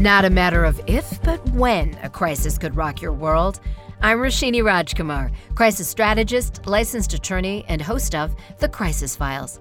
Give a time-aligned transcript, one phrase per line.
[0.00, 3.60] Not a matter of if, but when a crisis could rock your world.
[4.00, 9.60] I'm Roshini Rajkumar, crisis strategist, licensed attorney, and host of The Crisis Files.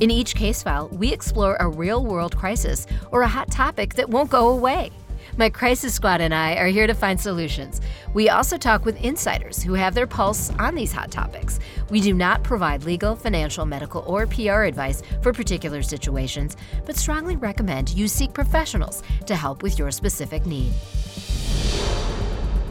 [0.00, 4.08] In each case file, we explore a real world crisis or a hot topic that
[4.08, 4.90] won't go away.
[5.38, 7.80] My crisis squad and I are here to find solutions.
[8.12, 11.58] We also talk with insiders who have their pulse on these hot topics.
[11.88, 17.36] We do not provide legal, financial, medical, or PR advice for particular situations, but strongly
[17.36, 20.72] recommend you seek professionals to help with your specific need.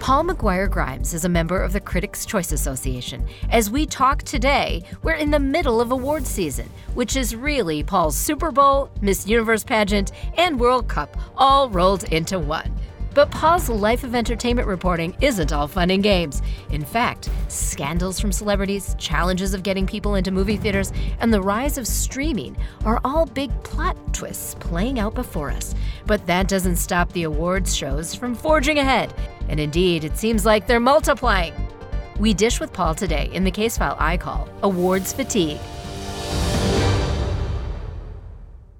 [0.01, 3.23] Paul McGuire Grimes is a member of the Critics' Choice Association.
[3.51, 8.17] As we talk today, we're in the middle of awards season, which is really Paul's
[8.17, 12.75] Super Bowl, Miss Universe pageant, and World Cup all rolled into one.
[13.13, 16.41] But Paul's life of entertainment reporting isn't all fun and games.
[16.71, 21.77] In fact, scandals from celebrities, challenges of getting people into movie theaters, and the rise
[21.77, 22.55] of streaming
[22.85, 25.75] are all big plot twists playing out before us.
[26.07, 29.13] But that doesn't stop the awards shows from forging ahead.
[29.51, 31.53] And indeed, it seems like they're multiplying.
[32.17, 35.59] We dish with Paul today in the case file I call Awards Fatigue.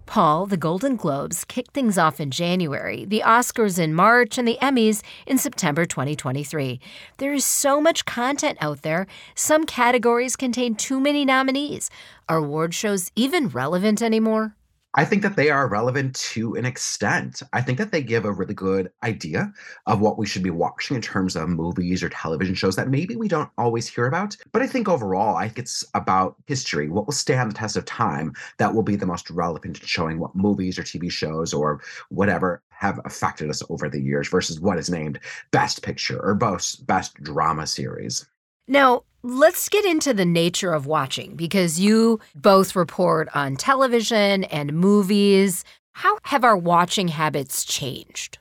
[0.06, 4.58] Paul, the Golden Globes kicked things off in January, the Oscars in March, and the
[4.62, 6.82] Emmys in September 2023.
[7.18, 11.90] There is so much content out there, some categories contain too many nominees.
[12.28, 14.56] Are award shows even relevant anymore?
[14.94, 17.42] I think that they are relevant to an extent.
[17.54, 19.54] I think that they give a really good idea
[19.86, 23.16] of what we should be watching in terms of movies or television shows that maybe
[23.16, 24.36] we don't always hear about.
[24.52, 27.86] But I think overall, I think it's about history, what will stand the test of
[27.86, 31.80] time that will be the most relevant in showing what movies or TV shows or
[32.10, 35.20] whatever have affected us over the years versus what is named
[35.52, 38.26] best picture or best best drama series.
[38.68, 44.74] Now, let's get into the nature of watching because you both report on television and
[44.74, 45.64] movies.
[45.94, 48.38] How have our watching habits changed?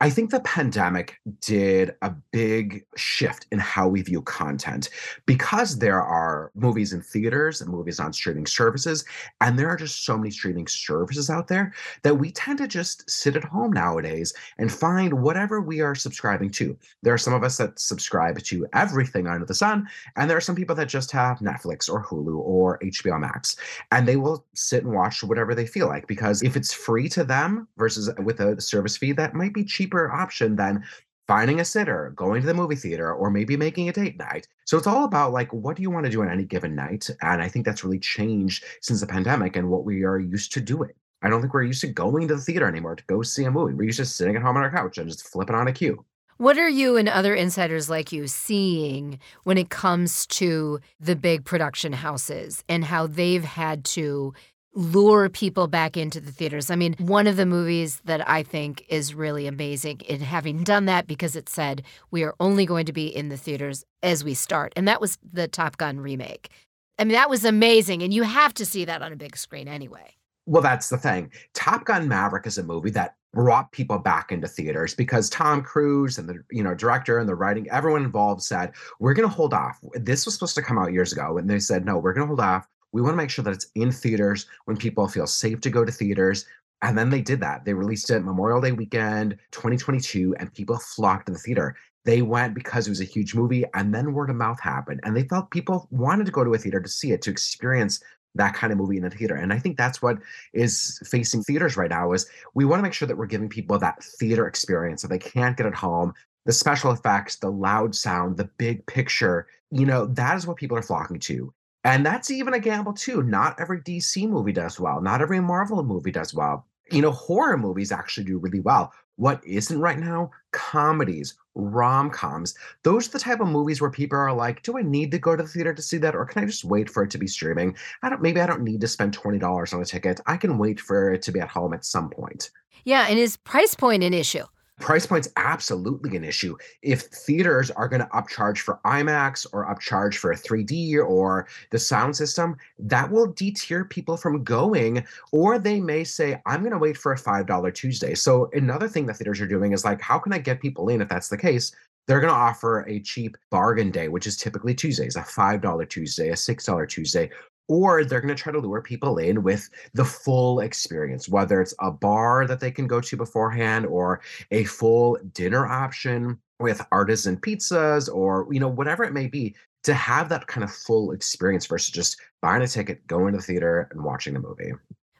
[0.00, 4.90] I think the pandemic did a big shift in how we view content
[5.24, 9.04] because there are movies in theaters and movies on streaming services,
[9.40, 11.72] and there are just so many streaming services out there
[12.02, 16.50] that we tend to just sit at home nowadays and find whatever we are subscribing
[16.50, 16.76] to.
[17.02, 20.42] There are some of us that subscribe to everything under the sun, and there are
[20.42, 23.56] some people that just have Netflix or Hulu or HBO Max,
[23.92, 27.22] and they will sit and watch whatever they feel like because if it's free to
[27.22, 30.82] them versus with a service fee, that might be cheaper cheaper option than
[31.26, 34.48] finding a sitter, going to the movie theater, or maybe making a date night.
[34.64, 37.10] So it's all about like, what do you want to do on any given night?
[37.20, 40.60] And I think that's really changed since the pandemic and what we are used to
[40.60, 40.90] doing.
[41.22, 43.50] I don't think we're used to going to the theater anymore to go see a
[43.50, 43.74] movie.
[43.74, 46.04] We're used to sitting at home on our couch and just flipping on a queue.
[46.36, 51.44] What are you and other insiders like you seeing when it comes to the big
[51.44, 54.34] production houses and how they've had to
[54.74, 56.70] lure people back into the theaters.
[56.70, 60.86] I mean, one of the movies that I think is really amazing in having done
[60.86, 64.34] that because it said we are only going to be in the theaters as we
[64.34, 64.72] start.
[64.76, 66.50] And that was the Top Gun remake.
[66.98, 68.02] I mean, that was amazing.
[68.02, 70.16] And you have to see that on a big screen anyway.
[70.46, 71.32] Well, that's the thing.
[71.54, 76.18] Top Gun Maverick is a movie that brought people back into theaters because Tom Cruise
[76.18, 79.54] and the you know director and the writing, everyone involved said, "We're going to hold
[79.54, 82.24] off." This was supposed to come out years ago, and they said, "No, we're going
[82.24, 82.68] to hold off.
[82.94, 85.84] We want to make sure that it's in theaters when people feel safe to go
[85.84, 86.46] to theaters.
[86.80, 87.64] And then they did that.
[87.64, 91.74] They released it Memorial Day weekend 2022, and people flocked to the theater.
[92.04, 95.00] They went because it was a huge movie, and then word of mouth happened.
[95.02, 98.00] And they felt people wanted to go to a theater to see it, to experience
[98.36, 99.34] that kind of movie in a theater.
[99.34, 100.18] And I think that's what
[100.52, 103.76] is facing theaters right now is we want to make sure that we're giving people
[103.76, 106.12] that theater experience that they can't get at home.
[106.46, 110.76] The special effects, the loud sound, the big picture, you know, that is what people
[110.76, 111.52] are flocking to.
[111.84, 113.22] And that's even a gamble too.
[113.22, 115.00] Not every DC movie does well.
[115.00, 116.66] Not every Marvel movie does well.
[116.90, 118.92] You know, horror movies actually do really well.
[119.16, 120.30] What isn't right now?
[120.52, 122.54] Comedies, rom coms.
[122.82, 125.36] Those are the type of movies where people are like, do I need to go
[125.36, 126.16] to the theater to see that?
[126.16, 127.76] Or can I just wait for it to be streaming?
[128.02, 130.20] I don't, maybe I don't need to spend $20 on a ticket.
[130.26, 132.50] I can wait for it to be at home at some point.
[132.84, 133.06] Yeah.
[133.08, 134.44] And is price point an issue?
[134.80, 136.56] Price point's absolutely an issue.
[136.82, 141.78] If theaters are going to upcharge for IMAX or upcharge for a 3D or the
[141.78, 145.06] sound system, that will deter people from going.
[145.30, 148.14] Or they may say, I'm going to wait for a $5 Tuesday.
[148.16, 151.00] So, another thing that theaters are doing is like, how can I get people in
[151.00, 151.72] if that's the case?
[152.06, 156.30] They're going to offer a cheap bargain day, which is typically Tuesdays, a $5 Tuesday,
[156.30, 157.30] a $6 Tuesday,
[157.68, 161.74] or they're going to try to lure people in with the full experience, whether it's
[161.80, 164.20] a bar that they can go to beforehand or
[164.50, 169.94] a full dinner option with artisan pizzas or you know whatever it may be to
[169.94, 173.88] have that kind of full experience versus just buying a ticket, going to the theater
[173.92, 174.72] and watching the movie.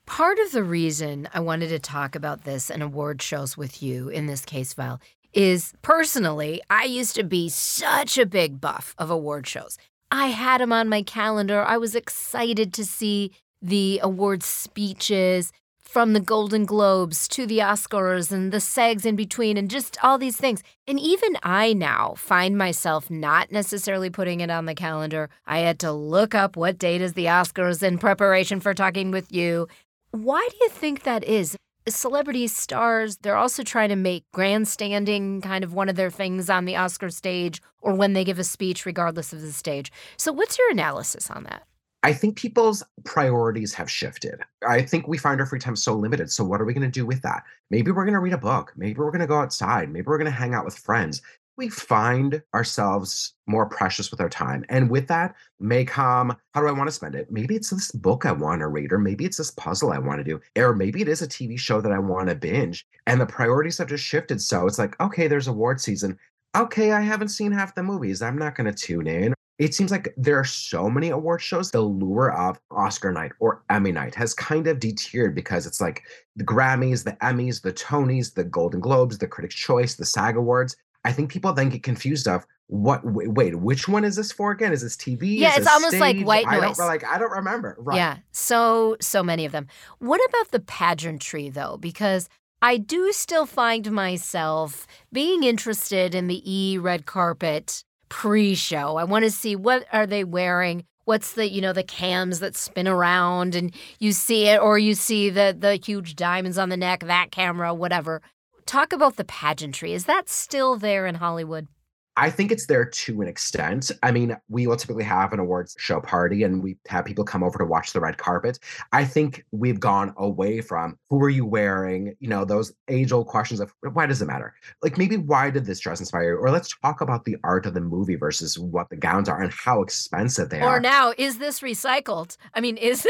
[0.07, 4.09] Part of the reason I wanted to talk about this and award shows with you
[4.09, 5.01] in this case Val
[5.33, 9.77] is personally, I used to be such a big buff of award shows.
[10.15, 11.65] I had them on my calendar.
[11.65, 15.51] I was excited to see the award speeches
[15.83, 20.17] from the Golden Globes to the Oscars and the SAGs in between and just all
[20.17, 20.63] these things.
[20.87, 25.31] And even I now find myself not necessarily putting it on the calendar.
[25.47, 29.33] I had to look up what date is the Oscars in preparation for talking with
[29.33, 29.67] you.
[30.13, 31.57] Why do you think that is?
[31.87, 36.65] Celebrity stars, they're also trying to make grandstanding kind of one of their things on
[36.65, 39.93] the Oscar stage or when they give a speech, regardless of the stage.
[40.17, 41.65] So, what's your analysis on that?
[42.03, 44.41] I think people's priorities have shifted.
[44.67, 46.31] I think we find our free time so limited.
[46.31, 47.43] So, what are we going to do with that?
[47.71, 48.73] Maybe we're going to read a book.
[48.77, 49.91] Maybe we're going to go outside.
[49.91, 51.21] Maybe we're going to hang out with friends.
[51.57, 54.65] We find ourselves more precious with our time.
[54.69, 57.31] And with that may come how do I want to spend it?
[57.31, 60.19] Maybe it's this book I want to read, or maybe it's this puzzle I want
[60.19, 62.87] to do, or maybe it is a TV show that I want to binge.
[63.07, 64.41] And the priorities have just shifted.
[64.41, 66.19] So, it's like, okay, there's award season.
[66.57, 68.23] Okay, I haven't seen half the movies.
[68.23, 71.71] I'm not going to tune in it seems like there are so many award shows.
[71.71, 76.03] The lure of Oscar night or Emmy night has kind of deterred because it's like
[76.35, 80.77] the Grammys, the Emmys, the Tonys, the Golden Globes, the Critics' Choice, the SAG Awards.
[81.05, 83.01] I think people then get confused of what.
[83.05, 84.73] Wait, which one is this for again?
[84.73, 85.39] Is this TV?
[85.39, 86.01] Yeah, it's almost stage?
[86.01, 86.79] like white noise.
[86.79, 87.77] I don't, like I don't remember.
[87.79, 87.97] Right.
[87.97, 89.67] Yeah, so so many of them.
[89.99, 91.77] What about the pageantry though?
[91.77, 92.29] Because
[92.63, 98.97] I do still find myself being interested in the E red carpet pre-show.
[98.97, 100.85] I want to see what are they wearing?
[101.05, 104.95] What's the, you know, the cams that spin around and you see it or you
[104.95, 108.23] see the the huge diamonds on the neck, that camera, whatever.
[108.67, 109.93] Talk about the pageantry.
[109.93, 111.69] Is that still there in Hollywood?
[112.17, 113.91] I think it's there to an extent.
[114.03, 117.43] I mean, we will typically have an awards show party and we have people come
[117.43, 118.61] over to watch the red carpet.
[118.93, 122.15] I think we've gone away from who are you wearing?
[122.21, 124.55] You know, those age old questions of why does it matter?
[124.81, 126.37] Like maybe why did this dress inspire you?
[126.37, 129.53] Or let's talk about the art of the movie versus what the gowns are and
[129.53, 130.77] how expensive they or are.
[130.77, 132.37] Or now, is this recycled?
[132.55, 133.09] I mean, is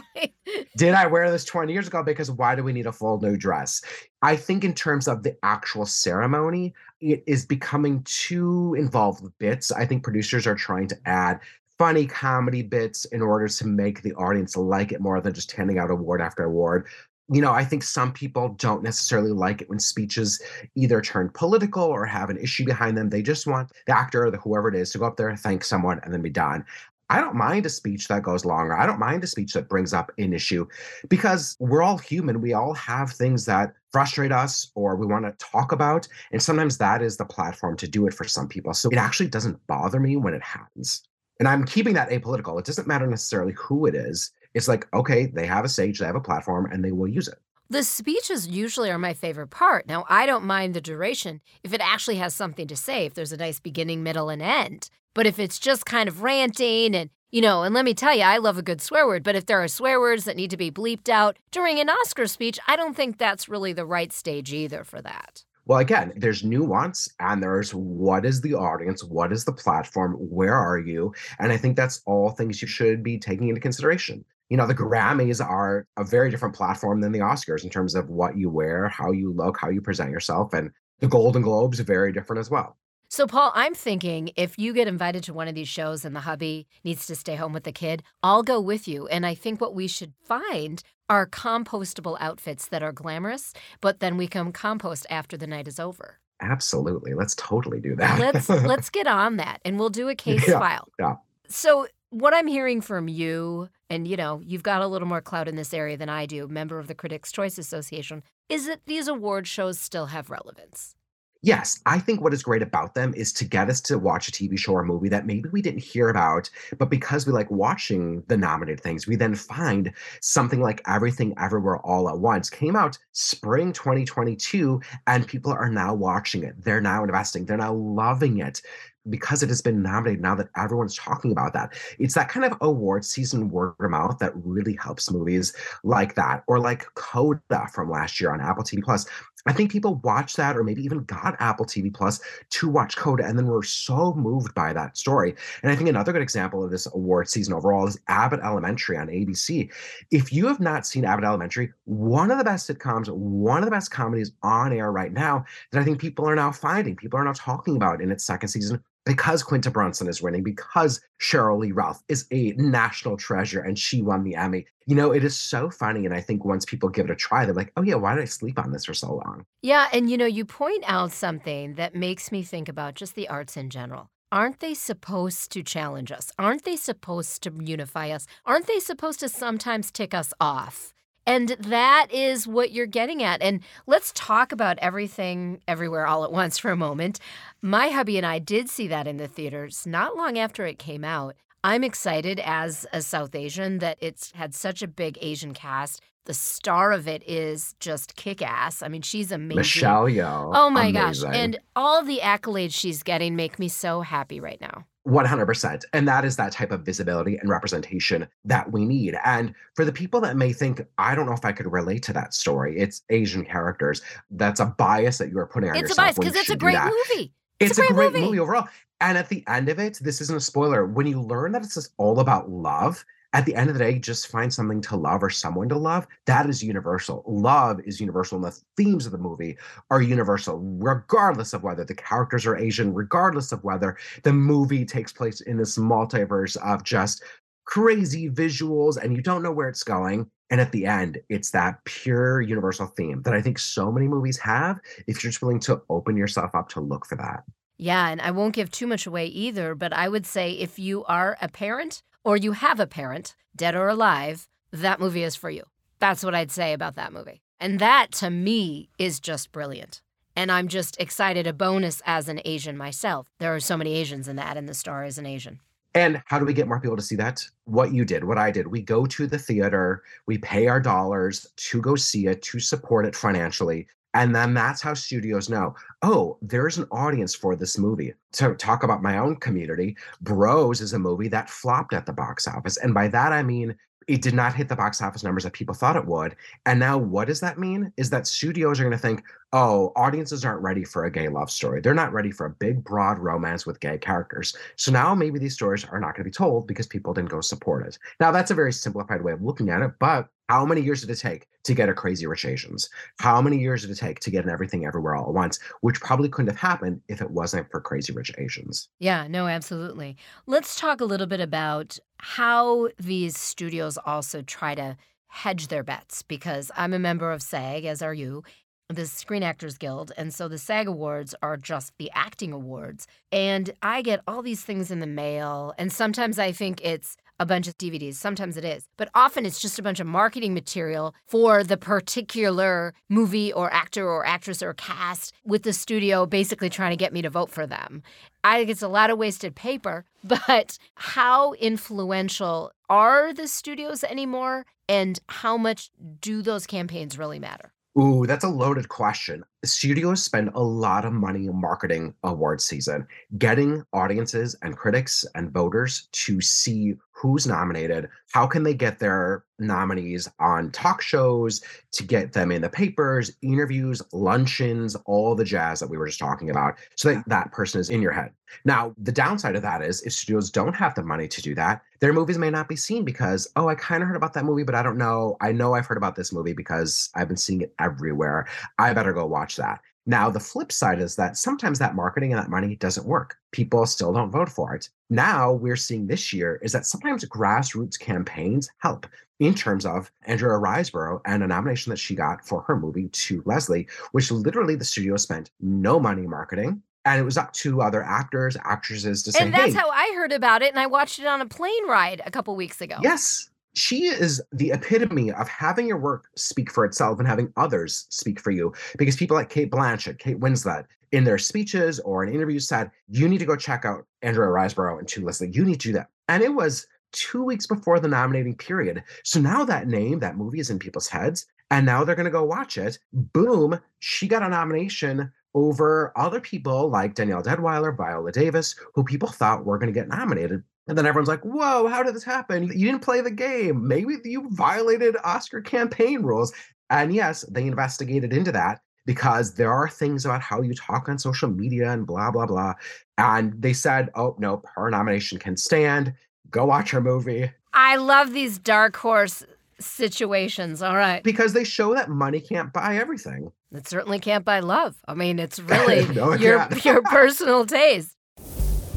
[0.76, 2.02] Did I wear this 20 years ago?
[2.02, 3.82] Because why do we need a full new dress?
[4.22, 9.72] I think in terms of the actual ceremony, it is becoming too involved with bits.
[9.72, 11.40] I think producers are trying to add
[11.76, 15.78] funny comedy bits in order to make the audience like it more than just handing
[15.78, 16.86] out award after award.
[17.28, 20.40] You know, I think some people don't necessarily like it when speeches
[20.76, 23.08] either turn political or have an issue behind them.
[23.08, 25.64] They just want the actor or the whoever it is to go up there, thank
[25.64, 26.64] someone, and then be done.
[27.12, 28.74] I don't mind a speech that goes longer.
[28.74, 30.66] I don't mind a speech that brings up an issue
[31.10, 32.40] because we're all human.
[32.40, 36.08] We all have things that frustrate us or we want to talk about.
[36.32, 38.72] And sometimes that is the platform to do it for some people.
[38.72, 41.02] So it actually doesn't bother me when it happens.
[41.38, 42.58] And I'm keeping that apolitical.
[42.58, 44.32] It doesn't matter necessarily who it is.
[44.54, 47.28] It's like, okay, they have a stage, they have a platform, and they will use
[47.28, 47.41] it.
[47.72, 49.88] The speeches usually are my favorite part.
[49.88, 53.32] Now, I don't mind the duration if it actually has something to say, if there's
[53.32, 54.90] a nice beginning, middle, and end.
[55.14, 58.24] But if it's just kind of ranting and, you know, and let me tell you,
[58.24, 60.58] I love a good swear word, but if there are swear words that need to
[60.58, 64.52] be bleeped out during an Oscar speech, I don't think that's really the right stage
[64.52, 65.42] either for that.
[65.64, 69.02] Well, again, there's nuance and there's what is the audience?
[69.02, 70.16] What is the platform?
[70.18, 71.14] Where are you?
[71.38, 74.26] And I think that's all things you should be taking into consideration.
[74.52, 78.10] You know, the Grammys are a very different platform than the Oscars in terms of
[78.10, 80.52] what you wear, how you look, how you present yourself.
[80.52, 82.76] And the Golden Globes are very different as well.
[83.08, 86.20] So, Paul, I'm thinking if you get invited to one of these shows and the
[86.20, 89.06] hubby needs to stay home with the kid, I'll go with you.
[89.06, 94.18] And I think what we should find are compostable outfits that are glamorous, but then
[94.18, 96.18] we can compost after the night is over.
[96.42, 97.14] Absolutely.
[97.14, 98.18] Let's totally do that.
[98.18, 100.88] let's let's get on that and we'll do a case yeah, file.
[100.98, 101.14] Yeah.
[101.48, 105.48] So what I'm hearing from you, and you know, you've got a little more clout
[105.48, 109.06] in this area than I do, member of the Critics' Choice Association, is that these
[109.06, 110.96] award shows still have relevance.
[111.44, 114.30] Yes, I think what is great about them is to get us to watch a
[114.30, 118.22] TV show or movie that maybe we didn't hear about, but because we like watching
[118.28, 122.96] the nominated things, we then find something like Everything Everywhere All at Once came out
[123.10, 126.54] spring 2022, and people are now watching it.
[126.62, 128.62] They're now investing, they're now loving it
[129.08, 131.74] because it has been nominated now that everyone's talking about that.
[131.98, 135.54] It's that kind of award season word of mouth that really helps movies
[135.84, 139.06] like that, or like Coda from last year on Apple TV Plus.
[139.44, 143.24] I think people watched that or maybe even got Apple TV Plus to watch Coda
[143.24, 145.34] and then were so moved by that story.
[145.62, 149.08] And I think another good example of this award season overall is Abbott Elementary on
[149.08, 149.68] ABC.
[150.12, 153.72] If you have not seen Abbott Elementary, one of the best sitcoms, one of the
[153.72, 157.24] best comedies on air right now that I think people are now finding, people are
[157.24, 161.72] now talking about in its second season because Quinta Brunson is winning, because Sheryl Lee
[161.72, 164.66] Ralph is a national treasure and she won the Emmy.
[164.86, 166.04] You know, it is so funny.
[166.06, 168.22] And I think once people give it a try, they're like, oh, yeah, why did
[168.22, 169.44] I sleep on this for so long?
[169.62, 169.88] Yeah.
[169.92, 173.56] And, you know, you point out something that makes me think about just the arts
[173.56, 174.10] in general.
[174.30, 176.32] Aren't they supposed to challenge us?
[176.38, 178.26] Aren't they supposed to unify us?
[178.46, 180.94] Aren't they supposed to sometimes tick us off?
[181.26, 183.40] And that is what you're getting at.
[183.42, 187.20] And let's talk about everything everywhere all at once for a moment.
[187.60, 191.04] My hubby and I did see that in the theaters not long after it came
[191.04, 191.36] out.
[191.64, 196.00] I'm excited as a South Asian that it's had such a big Asian cast.
[196.24, 198.82] The star of it is just kick ass.
[198.82, 199.56] I mean, she's amazing.
[199.56, 200.52] Michelle Yeoh.
[200.54, 201.28] Oh my amazing.
[201.30, 201.36] gosh.
[201.36, 204.86] And all the accolades she's getting make me so happy right now.
[205.06, 205.84] 100%.
[205.92, 209.16] And that is that type of visibility and representation that we need.
[209.24, 212.12] And for the people that may think, I don't know if I could relate to
[212.12, 214.02] that story, it's Asian characters.
[214.30, 216.10] That's a bias that you are putting on it's yourself.
[216.10, 217.32] It's a bias because it's a great movie.
[217.58, 218.26] It's, it's a great, great movie.
[218.26, 218.68] movie overall.
[219.00, 220.86] And at the end of it, this isn't a spoiler.
[220.86, 223.98] When you learn that it's just all about love, at the end of the day,
[223.98, 226.06] just find something to love or someone to love.
[226.26, 227.24] That is universal.
[227.26, 228.36] Love is universal.
[228.36, 229.56] And the themes of the movie
[229.90, 235.12] are universal, regardless of whether the characters are Asian, regardless of whether the movie takes
[235.12, 237.22] place in this multiverse of just
[237.64, 240.30] crazy visuals and you don't know where it's going.
[240.50, 244.38] And at the end, it's that pure universal theme that I think so many movies
[244.40, 247.44] have if you're just willing to open yourself up to look for that.
[247.78, 251.04] Yeah, and I won't give too much away either, but I would say if you
[251.06, 255.50] are a parent or you have a parent, dead or alive, that movie is for
[255.50, 255.64] you.
[255.98, 257.42] That's what I'd say about that movie.
[257.60, 260.02] And that to me is just brilliant.
[260.34, 263.28] And I'm just excited a bonus as an Asian myself.
[263.38, 265.60] There are so many Asians in that, and the star is an Asian.
[265.94, 267.44] And how do we get more people to see that?
[267.66, 268.66] What you did, what I did.
[268.66, 273.04] We go to the theater, we pay our dollars to go see it, to support
[273.04, 273.86] it financially.
[274.14, 278.14] And then that's how studios know, oh, there's an audience for this movie.
[278.32, 282.46] To talk about my own community, Bros is a movie that flopped at the box
[282.46, 282.76] office.
[282.78, 283.76] And by that, I mean,
[284.08, 286.36] it did not hit the box office numbers that people thought it would.
[286.66, 287.92] And now, what does that mean?
[287.96, 291.50] Is that studios are going to think, oh, audiences aren't ready for a gay love
[291.50, 291.80] story.
[291.80, 294.56] They're not ready for a big, broad romance with gay characters.
[294.76, 297.40] So now maybe these stories are not going to be told because people didn't go
[297.40, 297.98] support it.
[298.20, 301.10] Now, that's a very simplified way of looking at it, but how many years did
[301.10, 302.88] it take to get a Crazy Rich Asians?
[303.18, 306.00] How many years did it take to get an Everything Everywhere All at Once, which
[306.00, 308.88] probably couldn't have happened if it wasn't for Crazy Rich Asians?
[308.98, 310.16] Yeah, no, absolutely.
[310.46, 314.96] Let's talk a little bit about how these studios also try to
[315.28, 318.42] hedge their bets because I'm a member of SAG, as are you,
[318.88, 320.12] the Screen Actors Guild.
[320.16, 323.06] And so the SAG Awards are just the acting awards.
[323.30, 325.72] And I get all these things in the mail.
[325.78, 328.14] And sometimes I think it's a bunch of DVDs.
[328.14, 328.86] Sometimes it is.
[328.96, 334.08] But often it's just a bunch of marketing material for the particular movie or actor
[334.08, 337.66] or actress or cast with the studio basically trying to get me to vote for
[337.66, 338.04] them.
[338.44, 344.64] I think it's a lot of wasted paper, but how influential are the studios anymore?
[344.88, 347.72] And how much do those campaigns really matter?
[347.98, 349.44] Ooh, that's a loaded question.
[349.64, 353.06] Studios spend a lot of money marketing award season,
[353.36, 359.44] getting audiences and critics and voters to see who's nominated, how can they get their
[359.60, 361.62] nominees on talk shows
[361.92, 366.18] to get them in the papers, interviews, luncheons, all the jazz that we were just
[366.18, 368.32] talking about, so that that person is in your head.
[368.64, 371.82] Now, the downside of that is if studios don't have the money to do that,
[372.00, 374.64] their movies may not be seen because, oh, I kind of heard about that movie,
[374.64, 375.36] but I don't know.
[375.40, 378.48] I know I've heard about this movie because I've been seeing it everywhere.
[378.80, 379.80] I better go watch that.
[380.04, 383.36] Now, the flip side is that sometimes that marketing and that money doesn't work.
[383.52, 384.88] People still don't vote for it.
[385.10, 389.06] Now, we're seeing this year is that sometimes grassroots campaigns help
[389.38, 393.42] in terms of Andrea Riseborough and a nomination that she got for her movie to
[393.44, 396.82] Leslie, which literally the studio spent no money marketing.
[397.04, 400.12] And it was up to other actors, actresses to say, And that's hey, how I
[400.14, 400.70] heard about it.
[400.70, 402.96] And I watched it on a plane ride a couple weeks ago.
[403.02, 408.06] Yes, she is the epitome of having your work speak for itself and having others
[408.10, 408.72] speak for you.
[408.98, 413.28] Because people like Cate Blanchett, Kate Winslet, in their speeches or in interviews said, you
[413.28, 415.50] need to go check out Andrea Riseborough and To Leslie.
[415.50, 416.08] You need to do that.
[416.28, 419.02] And it was two weeks before the nominating period.
[419.22, 421.46] So now that name, that movie is in people's heads.
[421.70, 422.98] And now they're going to go watch it.
[423.12, 429.28] Boom, she got a nomination over other people like Danielle Deadwyler, Viola Davis, who people
[429.28, 430.62] thought were going to get nominated.
[430.88, 432.64] And then everyone's like, whoa, how did this happen?
[432.64, 433.86] You didn't play the game.
[433.86, 436.52] Maybe you violated Oscar campaign rules.
[436.90, 441.18] And yes, they investigated into that because there are things about how you talk on
[441.18, 442.74] social media and blah, blah, blah.
[443.18, 446.12] And they said, oh, no, her nomination can stand.
[446.50, 447.50] Go watch her movie.
[447.72, 449.44] I love these dark horse
[449.80, 450.82] situations.
[450.82, 451.22] All right.
[451.22, 453.52] Because they show that money can't buy everything.
[453.72, 454.96] It certainly can't buy love.
[455.08, 458.16] I mean, it's really No, it your your personal taste.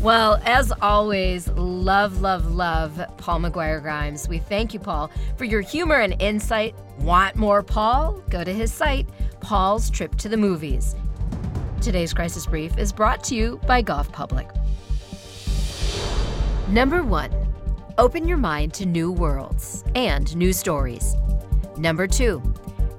[0.01, 4.27] Well, as always, love, love, love Paul McGuire Grimes.
[4.27, 6.75] We thank you, Paul, for your humor and insight.
[6.99, 8.21] Want more Paul?
[8.29, 9.07] Go to his site,
[9.39, 10.95] Paul's Trip to the Movies.
[11.81, 14.47] Today's Crisis Brief is brought to you by Golf Public.
[16.67, 17.31] Number one,
[17.97, 21.15] open your mind to new worlds and new stories.
[21.77, 22.41] Number two,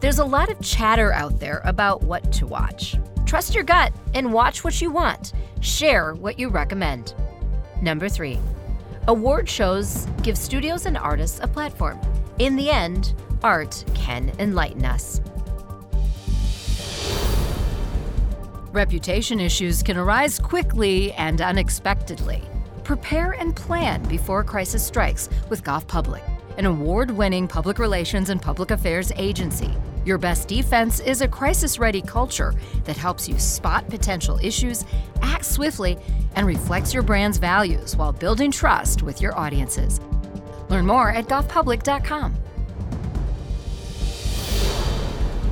[0.07, 2.95] there's a lot of chatter out there about what to watch.
[3.25, 5.33] Trust your gut and watch what you want.
[5.61, 7.13] Share what you recommend.
[7.83, 8.39] Number three,
[9.09, 11.99] award shows give studios and artists a platform.
[12.39, 15.21] In the end, art can enlighten us.
[18.71, 22.45] Reputation issues can arise quickly and unexpectedly.
[22.85, 26.23] Prepare and plan before a crisis strikes with Golf Public,
[26.59, 29.75] an award winning public relations and public affairs agency.
[30.07, 34.85] Your best defense is a crisis ready culture that helps you spot potential issues,
[35.21, 35.99] act swiftly,
[36.37, 40.01] and reflects your brand's values while building trust with your audiences.
[40.69, 42.37] Learn more at golfpublic.com.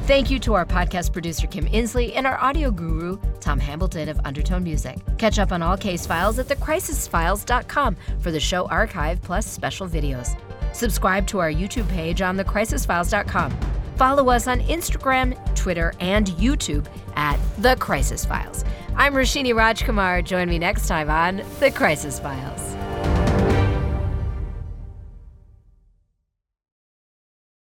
[0.06, 4.20] Thank you to our podcast producer, Kim Inslee, and our audio guru, Tom Hamilton of
[4.24, 4.98] Undertone Music.
[5.18, 10.38] Catch up on all case files at thecrisisfiles.com for the show archive plus special videos.
[10.72, 13.73] Subscribe to our YouTube page on thecrisisfiles.com.
[13.96, 16.86] Follow us on Instagram, Twitter, and YouTube
[17.16, 18.64] at The Crisis Files.
[18.96, 20.24] I'm Roshini Rajkumar.
[20.24, 22.83] Join me next time on The Crisis Files.